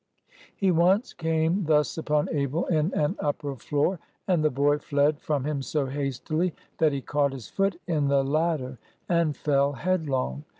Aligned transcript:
He 0.55 0.71
once 0.71 1.13
came 1.13 1.65
thus 1.65 1.95
upon 1.95 2.27
Abel 2.31 2.65
in 2.65 2.91
an 2.95 3.15
upper 3.19 3.55
floor, 3.55 3.99
and 4.27 4.43
the 4.43 4.49
boy 4.49 4.79
fled 4.79 5.19
from 5.21 5.43
him 5.45 5.61
so 5.61 5.85
hastily 5.85 6.55
that 6.79 6.91
he 6.91 7.01
caught 7.01 7.33
his 7.33 7.49
foot 7.49 7.79
in 7.85 8.07
the 8.07 8.23
ladder 8.23 8.79
and 9.07 9.37
fell 9.37 9.73
headlong. 9.73 10.43